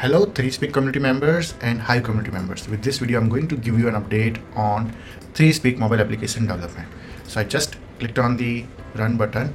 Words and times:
Hello 0.00 0.26
3Speak 0.26 0.74
community 0.74 0.98
members 0.98 1.54
and 1.62 1.80
Hive 1.80 2.02
community 2.02 2.30
members. 2.30 2.68
With 2.68 2.82
this 2.82 2.98
video, 2.98 3.18
I'm 3.18 3.30
going 3.30 3.48
to 3.48 3.56
give 3.56 3.78
you 3.78 3.88
an 3.88 3.94
update 3.94 4.38
on 4.54 4.94
3Speak 5.32 5.78
mobile 5.78 5.98
application 5.98 6.42
development. 6.42 6.86
So 7.24 7.40
I 7.40 7.44
just 7.44 7.76
clicked 7.98 8.18
on 8.18 8.36
the 8.36 8.66
run 8.94 9.16
button 9.16 9.54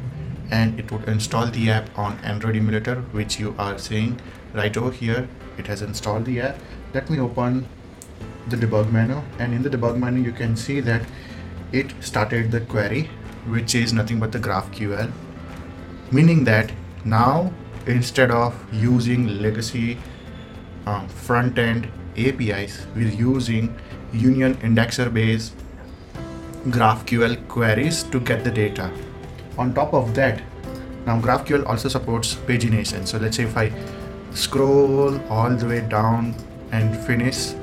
and 0.49 0.79
it 0.79 0.91
would 0.91 1.07
install 1.07 1.45
the 1.45 1.69
app 1.69 1.95
on 1.95 2.17
Android 2.23 2.55
emulator, 2.55 2.95
which 3.11 3.39
you 3.39 3.53
are 3.59 3.77
seeing 3.77 4.19
right 4.53 4.75
over 4.75 4.89
here. 4.89 5.29
It 5.59 5.67
has 5.67 5.83
installed 5.83 6.25
the 6.25 6.41
app. 6.41 6.57
Let 6.95 7.11
me 7.11 7.19
open 7.19 7.67
the 8.47 8.57
debug 8.57 8.91
menu 8.91 9.21
and 9.37 9.53
in 9.53 9.61
the 9.61 9.69
debug 9.69 9.99
menu, 9.99 10.23
you 10.23 10.31
can 10.31 10.57
see 10.57 10.79
that 10.79 11.03
it 11.71 11.93
started 11.99 12.49
the 12.49 12.61
query, 12.61 13.11
which 13.45 13.75
is 13.75 13.93
nothing 13.93 14.19
but 14.19 14.31
the 14.31 14.39
GraphQL, 14.39 15.11
meaning 16.11 16.45
that 16.45 16.71
now 17.05 17.53
instead 17.85 18.31
of 18.31 18.55
using 18.73 19.39
legacy 19.39 19.99
um, 20.85 21.07
front 21.07 21.57
end 21.57 21.87
APIs, 22.17 22.85
we're 22.95 23.07
using 23.07 23.75
union 24.13 24.55
indexer 24.55 25.13
based 25.13 25.53
GraphQL 26.67 27.47
queries 27.47 28.03
to 28.03 28.19
get 28.19 28.43
the 28.43 28.51
data. 28.51 28.91
On 29.57 29.73
top 29.73 29.93
of 29.93 30.13
that, 30.15 30.41
now 31.05 31.19
GraphQL 31.19 31.65
also 31.65 31.89
supports 31.89 32.35
pagination. 32.35 33.07
So 33.07 33.17
let's 33.17 33.37
say 33.37 33.43
if 33.43 33.57
I 33.57 33.71
scroll 34.33 35.19
all 35.29 35.49
the 35.49 35.65
way 35.65 35.81
down 35.81 36.35
and 36.71 36.95
finish 37.05 37.53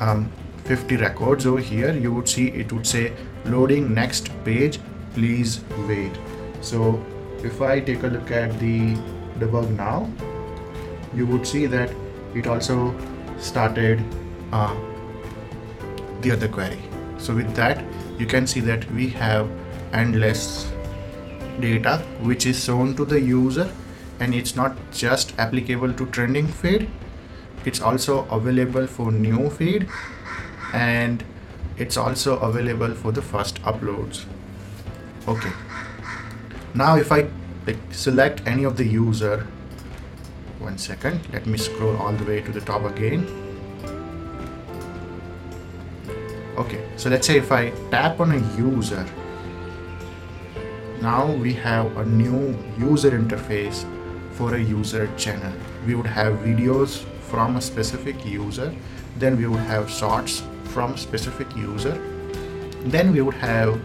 um, 0.00 0.30
50 0.64 0.96
records 0.96 1.46
over 1.46 1.60
here, 1.60 1.92
you 1.92 2.12
would 2.12 2.28
see 2.28 2.48
it 2.48 2.72
would 2.72 2.86
say 2.86 3.12
loading 3.44 3.92
next 3.92 4.30
page, 4.44 4.78
please 5.14 5.60
wait. 5.88 6.12
So 6.60 7.04
if 7.42 7.60
I 7.60 7.80
take 7.80 8.04
a 8.04 8.06
look 8.06 8.30
at 8.30 8.58
the 8.60 8.94
debug 9.38 9.70
now, 9.76 10.08
you 11.14 11.26
would 11.26 11.46
see 11.46 11.66
that 11.66 11.90
it 12.34 12.46
also 12.46 12.94
started 13.38 14.02
uh, 14.52 14.74
the 16.20 16.30
other 16.30 16.48
query. 16.48 16.78
So 17.18 17.34
with 17.34 17.54
that, 17.54 17.84
you 18.18 18.26
can 18.26 18.46
see 18.46 18.60
that 18.60 18.90
we 18.92 19.08
have 19.10 19.48
endless 19.92 20.70
data 21.60 21.98
which 22.20 22.46
is 22.46 22.62
shown 22.64 22.94
to 22.96 23.04
the 23.04 23.20
user 23.20 23.70
and 24.20 24.34
it's 24.34 24.56
not 24.56 24.76
just 24.92 25.38
applicable 25.38 25.92
to 25.94 26.06
trending 26.06 26.46
feed. 26.46 26.88
It's 27.64 27.80
also 27.80 28.24
available 28.28 28.86
for 28.86 29.12
new 29.12 29.50
feed 29.50 29.88
and 30.72 31.24
it's 31.76 31.96
also 31.96 32.38
available 32.38 32.94
for 32.94 33.12
the 33.12 33.22
first 33.22 33.62
uploads. 33.62 34.24
Okay. 35.28 35.52
Now 36.74 36.96
if 36.96 37.12
I 37.12 37.28
select 37.90 38.42
any 38.46 38.64
of 38.64 38.76
the 38.76 38.84
user 38.84 39.46
one 40.62 40.78
second. 40.78 41.20
Let 41.32 41.46
me 41.46 41.58
scroll 41.58 41.96
all 41.96 42.12
the 42.12 42.24
way 42.24 42.40
to 42.40 42.52
the 42.52 42.60
top 42.60 42.84
again. 42.84 43.26
Okay 46.58 46.84
so 46.96 47.08
let's 47.10 47.26
say 47.26 47.38
if 47.38 47.50
I 47.50 47.70
tap 47.90 48.20
on 48.20 48.32
a 48.32 48.38
user 48.56 49.04
now 51.00 51.32
we 51.32 51.52
have 51.54 51.96
a 51.96 52.04
new 52.04 52.56
user 52.78 53.10
interface 53.10 53.84
for 54.32 54.54
a 54.54 54.60
user 54.60 55.08
channel. 55.16 55.52
We 55.86 55.94
would 55.94 56.06
have 56.06 56.34
videos 56.40 57.04
from 57.30 57.56
a 57.56 57.60
specific 57.60 58.24
user 58.24 58.72
then 59.16 59.36
we 59.36 59.46
would 59.46 59.60
have 59.60 59.90
shorts 59.90 60.42
from 60.64 60.96
specific 60.96 61.56
user 61.56 61.98
then 62.84 63.12
we 63.12 63.20
would 63.22 63.34
have 63.34 63.80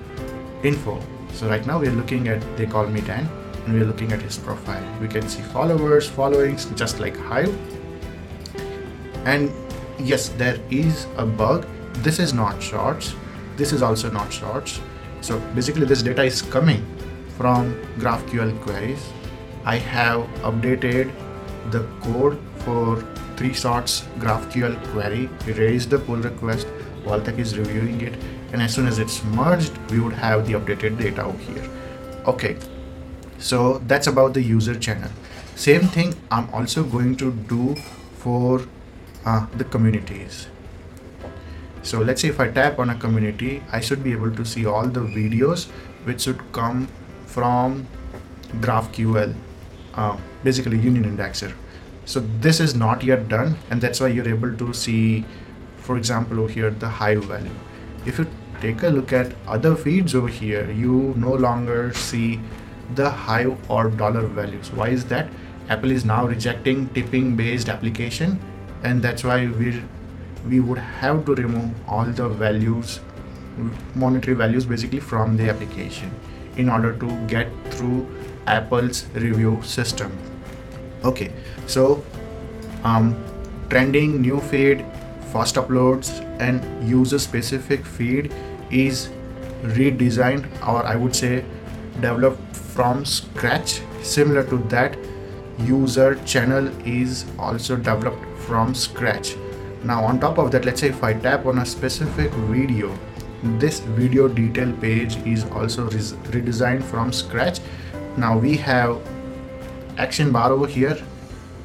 info. 0.64 1.02
So 1.34 1.48
right 1.48 1.66
now 1.66 1.80
we're 1.80 1.92
looking 1.92 2.28
at 2.28 2.42
they 2.58 2.66
call 2.66 2.88
me 2.88 3.02
Dan 3.02 3.30
and 3.68 3.76
we're 3.76 3.86
looking 3.86 4.14
at 4.14 4.22
his 4.22 4.38
profile. 4.38 4.84
We 5.02 5.10
can 5.10 5.28
see 5.28 5.42
followers, 5.42 6.08
followings, 6.08 6.66
just 6.76 7.02
like 7.02 7.18
Hive. 7.18 7.54
And 9.26 9.52
yes, 10.00 10.30
there 10.30 10.58
is 10.72 11.06
a 11.18 11.26
bug. 11.26 11.68
This 11.96 12.20
is 12.20 12.34
not 12.34 12.64
shorts. 12.64 13.14
This 13.58 13.74
is 13.74 13.82
also 13.82 14.10
not 14.10 14.32
shorts. 14.32 14.80
So 15.20 15.40
basically 15.54 15.86
this 15.86 16.02
data 16.02 16.24
is 16.24 16.42
coming 16.42 16.86
from 17.38 17.76
GraphQL 17.98 18.58
queries. 18.62 19.06
I 19.66 19.76
have 19.76 20.22
updated 20.44 21.12
the 21.72 21.82
code 22.00 22.40
for 22.60 23.04
3Shorts 23.36 24.04
GraphQL 24.20 24.82
query. 24.94 25.28
Raised 25.58 25.90
the 25.90 26.00
pull 26.00 26.16
request. 26.16 26.68
Vaultec 27.04 27.38
is 27.38 27.58
reviewing 27.58 28.00
it. 28.00 28.14
And 28.54 28.62
as 28.62 28.74
soon 28.74 28.88
as 28.88 28.98
it's 28.98 29.22
merged, 29.26 29.78
we 29.92 30.00
would 30.00 30.14
have 30.14 30.48
the 30.48 30.54
updated 30.54 30.98
data 30.98 31.26
over 31.26 31.38
here. 31.38 31.70
Okay, 32.26 32.58
so 33.38 33.80
that's 33.88 34.08
about 34.08 34.34
the 34.34 34.42
user 34.42 34.76
channel. 34.76 35.10
Same 35.56 35.88
thing 35.88 36.16
i'm 36.32 36.50
also 36.54 36.84
going 36.84 37.16
to 37.18 37.32
do 37.32 37.76
for 38.18 38.62
uh, 39.26 39.46
the 39.56 39.64
communities. 39.64 40.48
So 41.84 42.00
let's 42.00 42.22
say 42.22 42.30
if 42.30 42.40
i 42.40 42.50
tap 42.50 42.80
on 42.80 42.90
a 42.90 42.96
community 42.96 43.64
i 43.72 43.80
should 43.80 44.04
be 44.04 44.12
able 44.12 44.32
to 44.36 44.46
see 44.46 44.66
all 44.66 44.88
the 44.88 45.02
videos 45.02 45.68
which 46.06 46.22
should 46.22 46.42
come 46.52 46.88
from 47.26 47.88
graphql 48.66 49.36
uh, 49.96 50.18
basically 50.44 50.78
union 50.78 51.04
indexer. 51.18 51.54
So 52.06 52.22
this 52.40 52.60
is 52.60 52.76
not 52.76 53.04
yet 53.04 53.28
done 53.28 53.58
and 53.70 53.82
that's 53.82 54.00
why 54.00 54.08
you're 54.08 54.30
able 54.30 54.56
to 54.56 54.74
see 54.74 55.26
for 55.78 55.98
example 55.98 56.40
over 56.40 56.52
here 56.52 56.70
the 56.70 56.88
Hive 56.88 57.24
value. 57.26 57.56
If 58.06 58.20
you 58.20 58.28
take 58.62 58.84
a 58.84 58.90
look 58.90 59.12
at 59.14 59.34
other 59.48 59.76
feeds 59.76 60.16
over 60.16 60.28
here 60.28 60.70
you 60.72 61.14
no 61.18 61.34
longer 61.34 61.94
see 61.94 62.40
the 62.96 63.10
Hive 63.10 63.70
or 63.70 63.90
dollar 63.90 64.22
values. 64.22 64.72
Why 64.72 64.90
is 64.90 65.06
that? 65.06 65.30
Apple 65.70 65.92
is 65.92 66.06
now 66.06 66.26
rejecting 66.26 66.88
tipping 66.90 67.36
based 67.36 67.70
application 67.70 68.40
and 68.84 69.02
that's 69.02 69.24
why 69.24 69.48
we 69.48 69.82
we 70.48 70.60
would 70.60 70.78
have 70.78 71.26
to 71.26 71.36
remove 71.36 71.90
all 71.90 72.06
the 72.06 72.30
values 72.30 73.00
monetary 73.96 74.36
values 74.36 74.66
basically 74.66 75.00
from 75.00 75.36
the 75.36 75.50
application 75.50 76.12
in 76.56 76.70
order 76.70 76.94
to 76.94 77.08
get 77.28 77.50
through 77.72 78.08
apple's 78.46 79.06
review 79.16 79.60
system. 79.64 80.12
Okay 81.04 81.32
so 81.66 82.04
um, 82.84 83.16
trending 83.70 84.22
new 84.22 84.40
feed 84.40 84.86
fast 85.34 85.56
uploads 85.56 86.22
and 86.40 86.90
user 86.90 87.20
specific 87.20 87.86
feed 87.86 88.34
is 88.72 89.10
redesigned 89.64 90.46
or 90.66 90.86
i 90.86 90.96
would 90.96 91.16
say 91.16 91.44
developed 91.96 92.56
from 92.78 93.04
scratch. 93.06 93.82
Similar 94.04 94.44
to 94.50 94.58
that 94.72 94.96
user 95.58 96.14
channel 96.32 96.68
is 96.88 97.26
also 97.40 97.76
developed 97.76 98.24
from 98.48 98.76
scratch. 98.76 99.36
Now 99.84 100.04
on 100.06 100.20
top 100.20 100.38
of 100.38 100.52
that 100.52 100.66
let's 100.66 100.82
say 100.82 100.90
if 100.90 101.04
i 101.08 101.14
tap 101.14 101.48
on 101.52 101.58
a 101.62 101.66
specific 101.66 102.36
video 102.50 102.90
this 103.62 103.80
video 104.00 104.28
detail 104.28 104.74
page 104.84 105.16
is 105.32 105.46
also 105.46 105.88
redesigned 105.90 106.84
from 106.84 107.12
scratch. 107.12 107.62
Now 108.16 108.38
we 108.38 108.58
have 108.58 109.00
action 109.98 110.32
bar 110.32 110.52
over 110.52 110.68
here 110.68 110.98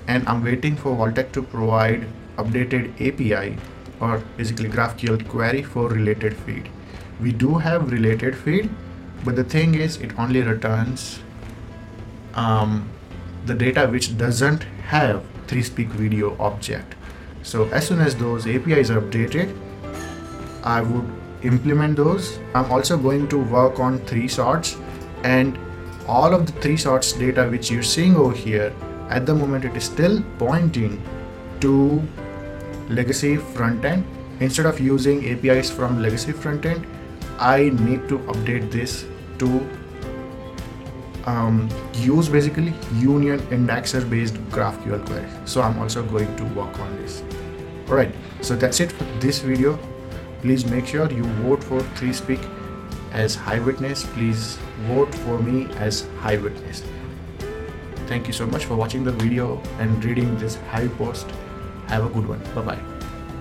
and 0.09 0.27
i'm 0.29 0.43
waiting 0.44 0.77
for 0.84 0.94
Vaultec 1.00 1.33
to 1.33 1.43
provide 1.43 2.06
updated 2.44 2.89
api 3.09 3.59
or 4.00 4.23
basically 4.39 4.71
graphql 4.79 5.29
query 5.29 5.62
for 5.62 5.89
related 5.89 6.37
feed. 6.47 6.71
We 7.21 7.33
do 7.33 7.59
have 7.69 7.93
related 7.93 8.34
feed 8.47 8.71
but 9.25 9.37
the 9.37 9.44
thing 9.44 9.75
is 9.75 9.97
it 9.99 10.19
only 10.19 10.43
returns 10.43 11.21
um, 12.34 12.88
the 13.47 13.55
data 13.55 13.87
which 13.87 14.16
doesn't 14.16 14.65
have 14.88 15.25
3speak 15.47 15.88
video 15.88 16.37
object. 16.38 16.94
So 17.43 17.69
as 17.71 17.87
soon 17.87 18.00
as 18.00 18.16
those 18.16 18.47
apis 18.47 18.91
are 18.91 19.00
updated 19.00 19.56
i 20.65 20.81
would 20.81 21.05
implement 21.43 21.97
those. 21.97 22.38
I'm 22.55 22.71
also 22.71 22.97
going 22.97 23.28
to 23.28 23.38
work 23.38 23.81
on 23.81 23.99
3Shorts 24.00 24.81
and 25.25 25.59
all 26.06 26.32
of 26.34 26.47
the 26.47 26.53
3Shorts 26.53 27.19
data 27.19 27.49
which 27.49 27.71
you're 27.71 27.82
seeing 27.82 28.16
over 28.16 28.34
here 28.34 28.72
at 29.09 29.27
the 29.27 29.34
moment 29.34 29.65
it 29.65 29.77
is 29.77 29.84
still 29.84 30.22
pointing 30.38 31.03
to 31.61 32.02
legacy 32.88 33.37
front 33.37 33.85
end 33.85 34.05
instead 34.41 34.67
of 34.67 34.81
using 34.81 35.25
apis 35.32 35.70
from 35.70 36.00
legacy 36.02 36.32
front 36.32 36.67
end 36.67 36.87
i 37.38 37.70
need 37.70 38.08
to 38.08 38.19
update 38.32 38.70
this 38.70 39.05
to 39.43 39.50
um, 41.27 41.69
use 41.94 42.29
basically 42.29 42.75
union 42.94 43.41
indexer 43.56 44.09
based 44.09 44.35
GraphQL 44.50 45.05
query. 45.06 45.29
So 45.44 45.62
I'm 45.62 45.79
also 45.79 46.03
going 46.03 46.35
to 46.37 46.44
work 46.61 46.79
on 46.79 46.97
this. 46.97 47.23
Alright, 47.89 48.15
so 48.41 48.56
that's 48.56 48.81
it 48.81 48.93
for 48.93 49.05
this 49.21 49.41
video. 49.41 49.79
Please 50.41 50.65
make 50.67 50.87
sure 50.87 51.11
you 51.11 51.25
vote 51.44 51.62
for 51.62 51.81
3Speak 52.00 52.43
as 53.12 53.35
Hive 53.35 53.67
Witness. 53.67 54.05
Please 54.15 54.59
vote 54.89 55.15
for 55.15 55.39
me 55.39 55.67
as 55.77 56.09
Hive 56.21 56.43
Witness. 56.43 56.83
Thank 58.06 58.27
you 58.27 58.33
so 58.33 58.47
much 58.47 58.65
for 58.65 58.75
watching 58.77 59.05
the 59.05 59.12
video 59.12 59.62
and 59.79 60.05
reading 60.05 60.37
this 60.39 60.56
Hive 60.71 60.93
post. 60.97 61.27
Have 61.89 62.05
a 62.05 62.09
good 62.09 62.27
one. 62.27 62.41
Bye 62.55 62.62
bye. 62.62 62.92